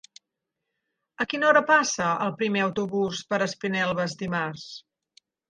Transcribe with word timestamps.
A 1.25 1.27
quina 1.33 1.47
hora 1.49 1.61
passa 1.71 2.07
el 2.29 2.33
primer 2.39 2.65
autobús 2.65 3.21
per 3.35 3.41
Espinelves 3.49 4.19
dimarts? 4.25 4.67